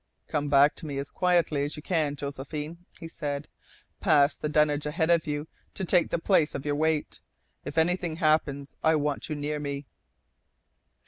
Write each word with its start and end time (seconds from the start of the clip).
"Come 0.27 0.49
back 0.49 0.73
to 0.77 0.87
me 0.87 0.97
as 0.97 1.11
quietly 1.11 1.63
as 1.63 1.77
you 1.77 1.83
can, 1.83 2.15
Josephine," 2.15 2.85
he 2.99 3.07
said. 3.07 3.47
"Pass 3.99 4.35
the 4.35 4.49
dunnage 4.49 4.87
ahead 4.87 5.11
of 5.11 5.27
you 5.27 5.47
to 5.75 5.85
take 5.85 6.09
the 6.09 6.17
place 6.17 6.55
of 6.55 6.65
your 6.65 6.73
weight. 6.73 7.21
If 7.65 7.77
anything 7.77 8.15
happens, 8.15 8.75
I 8.83 8.95
want 8.95 9.29
you 9.29 9.35
near 9.35 9.59
me." 9.59 9.85